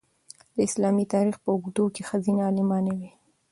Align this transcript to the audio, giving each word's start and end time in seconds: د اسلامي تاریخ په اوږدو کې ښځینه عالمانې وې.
د 0.55 0.57
اسلامي 0.67 1.05
تاریخ 1.13 1.35
په 1.43 1.49
اوږدو 1.53 1.83
کې 1.95 2.01
ښځینه 2.09 2.41
عالمانې 2.47 2.93
وې. 2.99 3.09